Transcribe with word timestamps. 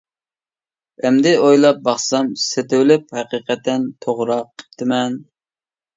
ئەمدى 1.09 1.33
ئويلاپ 1.41 1.83
باقسام، 1.89 2.31
سېتىۋېلىپ 2.45 3.15
ھەقىقەتەن 3.19 3.87
توغرا 4.07 4.39
قىپتىمەن! 4.63 5.21